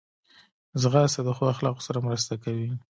ځغاسته 0.81 1.21
د 1.23 1.29
ښو 1.37 1.45
اخلاقو 1.53 1.85
سره 1.87 2.05
مرسته 2.07 2.33
کوي 2.43 2.69